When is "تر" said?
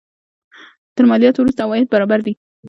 0.95-1.03